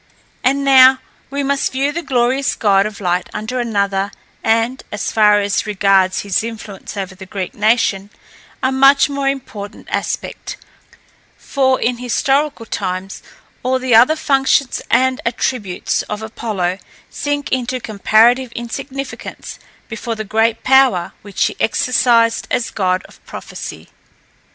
And 0.43 0.65
now 0.65 0.97
we 1.29 1.43
must 1.43 1.71
view 1.71 1.91
the 1.91 2.01
glorious 2.01 2.55
god 2.55 2.87
of 2.87 2.99
light 3.01 3.29
under 3.35 3.59
another, 3.59 4.09
and 4.43 4.81
(as 4.91 5.11
far 5.11 5.41
as 5.41 5.67
regards 5.67 6.21
his 6.21 6.43
influence 6.43 6.97
over 6.97 7.13
the 7.13 7.27
Greek 7.27 7.53
nation) 7.53 8.09
a 8.63 8.71
much 8.71 9.09
more 9.09 9.27
important 9.27 9.87
aspect; 9.91 10.57
for, 11.37 11.79
in 11.79 11.99
historical 11.99 12.65
times, 12.65 13.21
all 13.61 13.77
the 13.77 13.93
other 13.93 14.15
functions 14.15 14.81
and 14.89 15.21
attributes 15.23 16.01
of 16.09 16.23
Apollo 16.23 16.79
sink 17.11 17.51
into 17.51 17.79
comparative 17.79 18.51
insignificance 18.53 19.59
before 19.87 20.15
the 20.15 20.23
great 20.23 20.63
power 20.63 21.13
which 21.21 21.45
he 21.45 21.55
exercised 21.59 22.47
as 22.49 22.71
god 22.71 23.03
of 23.05 23.23
prophecy. 23.27 23.89